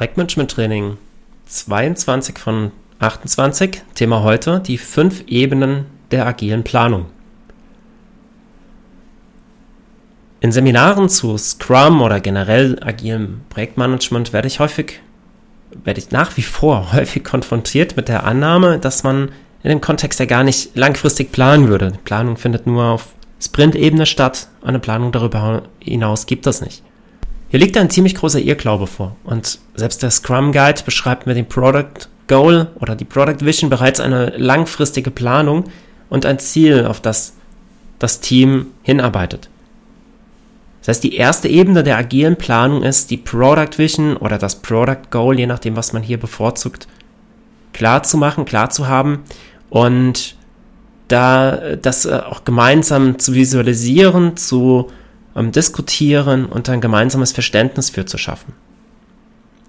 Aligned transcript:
Projektmanagement 0.00 0.50
Training 0.50 0.96
22 1.44 2.38
von 2.38 2.72
28. 3.00 3.82
Thema 3.94 4.22
heute 4.22 4.60
die 4.60 4.78
fünf 4.78 5.24
Ebenen 5.26 5.84
der 6.10 6.26
agilen 6.26 6.64
Planung. 6.64 7.04
In 10.40 10.52
Seminaren 10.52 11.10
zu 11.10 11.36
Scrum 11.36 12.00
oder 12.00 12.18
generell 12.20 12.78
agilem 12.82 13.42
Projektmanagement 13.50 14.32
werde 14.32 14.48
ich 14.48 14.58
häufig, 14.58 15.00
werde 15.84 16.00
ich 16.00 16.10
nach 16.10 16.34
wie 16.38 16.42
vor 16.44 16.92
häufig 16.94 17.22
konfrontiert 17.22 17.94
mit 17.98 18.08
der 18.08 18.24
Annahme, 18.24 18.78
dass 18.78 19.02
man 19.02 19.32
in 19.62 19.68
dem 19.68 19.82
Kontext 19.82 20.18
ja 20.18 20.24
gar 20.24 20.44
nicht 20.44 20.74
langfristig 20.74 21.30
planen 21.30 21.68
würde. 21.68 21.92
Die 21.92 21.98
Planung 21.98 22.38
findet 22.38 22.66
nur 22.66 22.84
auf 22.84 23.08
Sprint-Ebene 23.38 24.06
statt. 24.06 24.48
Eine 24.62 24.78
Planung 24.78 25.12
darüber 25.12 25.64
hinaus 25.78 26.24
gibt 26.24 26.46
es 26.46 26.62
nicht. 26.62 26.82
Hier 27.50 27.58
liegt 27.58 27.76
ein 27.76 27.90
ziemlich 27.90 28.14
großer 28.14 28.38
Irrglaube 28.38 28.86
vor 28.86 29.16
und 29.24 29.58
selbst 29.74 30.04
der 30.04 30.12
Scrum 30.12 30.52
Guide 30.52 30.82
beschreibt 30.84 31.26
mit 31.26 31.36
dem 31.36 31.46
Product 31.46 32.08
Goal 32.28 32.68
oder 32.76 32.94
die 32.94 33.04
Product 33.04 33.44
Vision 33.44 33.68
bereits 33.68 33.98
eine 33.98 34.36
langfristige 34.36 35.10
Planung 35.10 35.64
und 36.08 36.24
ein 36.24 36.38
Ziel, 36.38 36.86
auf 36.86 37.00
das 37.00 37.34
das 37.98 38.20
Team 38.20 38.66
hinarbeitet. 38.82 39.50
Das 40.80 40.88
heißt, 40.88 41.04
die 41.04 41.16
erste 41.16 41.48
Ebene 41.48 41.82
der 41.82 41.98
agilen 41.98 42.36
Planung 42.36 42.84
ist 42.84 43.10
die 43.10 43.18
Product 43.18 43.76
Vision 43.76 44.16
oder 44.16 44.38
das 44.38 44.56
Product 44.56 45.10
Goal, 45.10 45.36
je 45.36 45.46
nachdem, 45.46 45.76
was 45.76 45.92
man 45.92 46.02
hier 46.02 46.18
bevorzugt, 46.18 46.86
klar 47.72 48.04
zu 48.04 48.16
machen, 48.16 48.44
klar 48.44 48.70
zu 48.70 48.86
haben 48.86 49.24
und 49.70 50.36
da 51.08 51.76
das 51.76 52.06
äh, 52.06 52.20
auch 52.24 52.44
gemeinsam 52.44 53.18
zu 53.18 53.34
visualisieren, 53.34 54.36
zu 54.36 54.88
ähm, 55.36 55.52
diskutieren 55.52 56.46
und 56.46 56.68
ein 56.68 56.80
gemeinsames 56.80 57.32
Verständnis 57.32 57.90
für 57.90 58.06
zu 58.06 58.18
schaffen. 58.18 58.54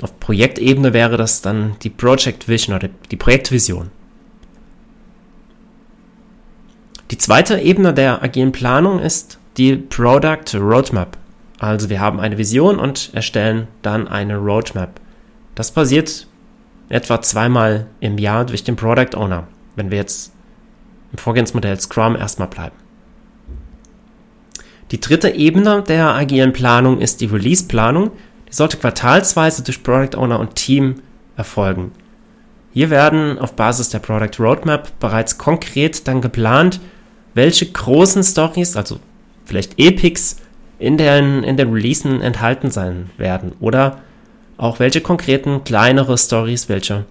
Auf 0.00 0.18
Projektebene 0.20 0.92
wäre 0.92 1.16
das 1.16 1.42
dann 1.42 1.76
die 1.82 1.90
Project 1.90 2.48
Vision 2.48 2.76
oder 2.76 2.88
die 3.10 3.16
Projektvision. 3.16 3.90
Die 7.10 7.18
zweite 7.18 7.58
Ebene 7.58 7.94
der 7.94 8.22
agilen 8.22 8.52
Planung 8.52 9.00
ist 9.00 9.38
die 9.56 9.76
Product 9.76 10.54
Roadmap. 10.54 11.16
Also 11.58 11.90
wir 11.90 12.00
haben 12.00 12.20
eine 12.20 12.38
Vision 12.38 12.78
und 12.78 13.10
erstellen 13.14 13.66
dann 13.82 14.06
eine 14.06 14.36
Roadmap. 14.36 15.00
Das 15.54 15.72
passiert 15.72 16.28
etwa 16.88 17.20
zweimal 17.20 17.86
im 18.00 18.18
Jahr 18.18 18.44
durch 18.44 18.62
den 18.62 18.76
Product 18.76 19.16
Owner, 19.16 19.48
wenn 19.74 19.90
wir 19.90 19.98
jetzt 19.98 20.32
im 21.10 21.18
Vorgehensmodell 21.18 21.80
Scrum 21.80 22.14
erstmal 22.14 22.48
bleiben. 22.48 22.76
Die 24.90 25.00
dritte 25.00 25.30
Ebene 25.30 25.82
der 25.82 26.14
agilen 26.14 26.52
Planung 26.52 27.00
ist 27.00 27.20
die 27.20 27.26
Release-Planung. 27.26 28.10
Die 28.48 28.54
sollte 28.54 28.78
quartalsweise 28.78 29.62
durch 29.62 29.82
Product 29.82 30.16
Owner 30.16 30.40
und 30.40 30.54
Team 30.54 30.96
erfolgen. 31.36 31.92
Hier 32.72 32.90
werden 32.90 33.38
auf 33.38 33.54
Basis 33.54 33.90
der 33.90 33.98
Product 33.98 34.38
Roadmap 34.38 34.98
bereits 34.98 35.36
konkret 35.36 36.06
dann 36.08 36.20
geplant, 36.20 36.80
welche 37.34 37.66
großen 37.66 38.22
Stories, 38.22 38.76
also 38.76 38.98
vielleicht 39.44 39.78
Epics, 39.78 40.36
in 40.78 40.96
den, 40.96 41.42
in 41.42 41.56
den 41.56 41.72
Releasen 41.72 42.20
enthalten 42.22 42.70
sein 42.70 43.10
werden 43.16 43.52
oder 43.60 44.00
auch 44.56 44.78
welche 44.78 45.00
konkreten 45.00 45.64
kleinere 45.64 46.16
Stories, 46.16 46.68
welche 46.68 47.04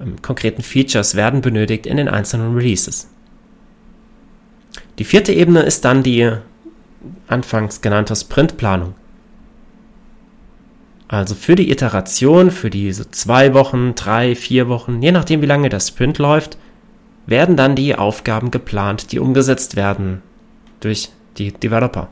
ähm, 0.00 0.20
konkreten 0.20 0.62
Features 0.62 1.14
werden 1.14 1.40
benötigt 1.40 1.86
in 1.86 1.96
den 1.96 2.08
einzelnen 2.08 2.54
Releases. 2.56 3.08
Die 4.98 5.04
vierte 5.04 5.32
Ebene 5.32 5.60
ist 5.60 5.84
dann 5.84 6.02
die 6.02 6.32
anfangs 7.28 7.80
genannte 7.80 8.14
Sprintplanung. 8.14 8.94
Also 11.08 11.34
für 11.34 11.56
die 11.56 11.70
Iteration, 11.72 12.50
für 12.50 12.70
diese 12.70 13.10
zwei 13.10 13.52
Wochen, 13.52 13.94
drei, 13.96 14.36
vier 14.36 14.68
Wochen, 14.68 15.02
je 15.02 15.10
nachdem 15.10 15.42
wie 15.42 15.46
lange 15.46 15.68
der 15.68 15.80
Sprint 15.80 16.18
läuft, 16.18 16.56
werden 17.26 17.56
dann 17.56 17.74
die 17.74 17.96
Aufgaben 17.96 18.50
geplant, 18.50 19.10
die 19.10 19.18
umgesetzt 19.18 19.74
werden 19.74 20.22
durch 20.78 21.10
die 21.36 21.52
Developer. 21.52 22.08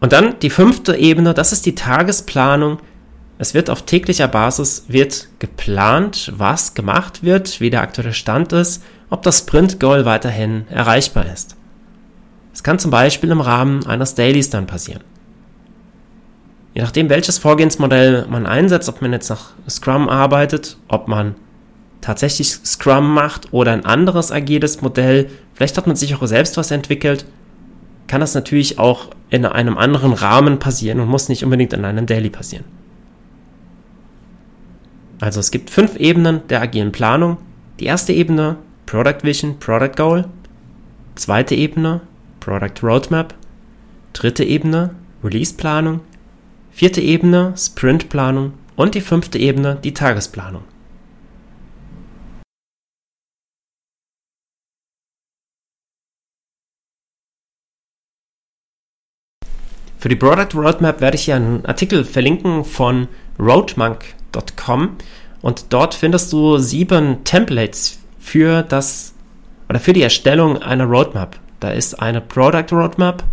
Und 0.00 0.12
dann 0.12 0.38
die 0.40 0.50
fünfte 0.50 0.96
Ebene, 0.96 1.34
das 1.34 1.52
ist 1.52 1.66
die 1.66 1.74
Tagesplanung. 1.74 2.78
Es 3.38 3.54
wird 3.54 3.68
auf 3.68 3.82
täglicher 3.82 4.28
Basis 4.28 4.84
wird 4.88 5.28
geplant, 5.38 6.32
was 6.36 6.74
gemacht 6.74 7.24
wird, 7.24 7.60
wie 7.60 7.70
der 7.70 7.82
aktuelle 7.82 8.14
Stand 8.14 8.52
ist, 8.52 8.84
ob 9.10 9.22
das 9.22 9.38
Sprint 9.38 9.80
Goal 9.80 10.04
weiterhin 10.04 10.66
erreichbar 10.68 11.26
ist. 11.26 11.56
Kann 12.66 12.80
zum 12.80 12.90
Beispiel 12.90 13.30
im 13.30 13.40
Rahmen 13.40 13.86
eines 13.86 14.16
Dailies 14.16 14.50
dann 14.50 14.66
passieren. 14.66 15.04
Je 16.74 16.82
nachdem, 16.82 17.08
welches 17.08 17.38
Vorgehensmodell 17.38 18.26
man 18.28 18.44
einsetzt, 18.44 18.88
ob 18.88 19.00
man 19.00 19.12
jetzt 19.12 19.30
nach 19.30 19.52
Scrum 19.70 20.08
arbeitet, 20.08 20.76
ob 20.88 21.06
man 21.06 21.36
tatsächlich 22.00 22.48
Scrum 22.48 23.14
macht 23.14 23.52
oder 23.52 23.70
ein 23.70 23.84
anderes 23.84 24.32
agiles 24.32 24.82
Modell, 24.82 25.30
vielleicht 25.54 25.76
hat 25.76 25.86
man 25.86 25.94
sich 25.94 26.16
auch 26.16 26.26
selbst 26.26 26.56
was 26.56 26.72
entwickelt, 26.72 27.24
kann 28.08 28.20
das 28.20 28.34
natürlich 28.34 28.80
auch 28.80 29.10
in 29.30 29.46
einem 29.46 29.78
anderen 29.78 30.12
Rahmen 30.12 30.58
passieren 30.58 30.98
und 30.98 31.06
muss 31.06 31.28
nicht 31.28 31.44
unbedingt 31.44 31.72
in 31.72 31.84
einem 31.84 32.06
Daily 32.06 32.30
passieren. 32.30 32.64
Also 35.20 35.38
es 35.38 35.52
gibt 35.52 35.70
fünf 35.70 35.94
Ebenen 35.94 36.40
der 36.48 36.62
agilen 36.62 36.90
Planung. 36.90 37.36
Die 37.78 37.84
erste 37.84 38.12
Ebene 38.12 38.56
Product 38.86 39.22
Vision, 39.22 39.60
Product 39.60 39.94
Goal. 39.94 40.24
Zweite 41.14 41.54
Ebene 41.54 42.00
Product 42.46 42.80
Roadmap, 42.80 43.34
dritte 44.12 44.44
Ebene 44.44 44.94
Release-Planung, 45.24 46.02
vierte 46.70 47.00
Ebene 47.00 47.54
Sprint-Planung 47.56 48.52
und 48.76 48.94
die 48.94 49.00
fünfte 49.00 49.36
Ebene 49.36 49.78
die 49.82 49.92
Tagesplanung. 49.92 50.62
Für 59.98 60.08
die 60.08 60.14
Product 60.14 60.54
Roadmap 60.54 61.00
werde 61.00 61.16
ich 61.16 61.24
hier 61.24 61.34
einen 61.34 61.66
Artikel 61.66 62.04
verlinken 62.04 62.64
von 62.64 63.08
roadmonk.com 63.40 64.98
und 65.42 65.72
dort 65.72 65.94
findest 65.94 66.32
du 66.32 66.58
sieben 66.58 67.24
Templates 67.24 67.98
für 68.20 68.62
das 68.62 69.14
oder 69.68 69.80
für 69.80 69.92
die 69.92 70.02
Erstellung 70.02 70.62
einer 70.62 70.84
Roadmap. 70.84 71.40
Da 71.60 71.70
ist 71.70 72.00
eine 72.00 72.20
Product 72.20 72.66
Roadmap, 72.72 73.24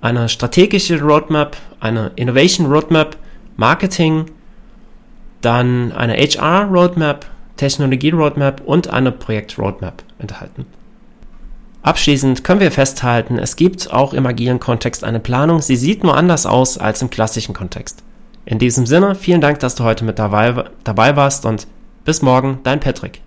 eine 0.00 0.28
strategische 0.28 1.00
Roadmap, 1.00 1.56
eine 1.80 2.12
Innovation 2.16 2.66
Roadmap, 2.66 3.16
Marketing, 3.56 4.26
dann 5.40 5.92
eine 5.92 6.14
HR 6.14 6.64
Roadmap, 6.64 7.26
Technologie 7.56 8.10
Roadmap 8.10 8.60
und 8.64 8.88
eine 8.88 9.12
Projekt 9.12 9.58
Roadmap 9.58 10.02
enthalten. 10.18 10.66
Abschließend 11.82 12.42
können 12.42 12.60
wir 12.60 12.72
festhalten, 12.72 13.38
es 13.38 13.54
gibt 13.54 13.92
auch 13.92 14.12
im 14.12 14.26
agilen 14.26 14.58
Kontext 14.58 15.04
eine 15.04 15.20
Planung, 15.20 15.62
sie 15.62 15.76
sieht 15.76 16.02
nur 16.02 16.16
anders 16.16 16.44
aus 16.44 16.78
als 16.78 17.00
im 17.00 17.10
klassischen 17.10 17.54
Kontext. 17.54 18.02
In 18.44 18.58
diesem 18.58 18.86
Sinne, 18.86 19.14
vielen 19.14 19.40
Dank, 19.40 19.60
dass 19.60 19.76
du 19.76 19.84
heute 19.84 20.04
mit 20.04 20.18
dabei, 20.18 20.64
dabei 20.84 21.16
warst 21.16 21.46
und 21.46 21.66
bis 22.04 22.22
morgen, 22.22 22.58
dein 22.64 22.80
Patrick. 22.80 23.22